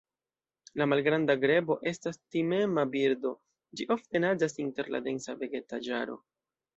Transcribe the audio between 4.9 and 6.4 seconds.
la densa vegetaĵaro.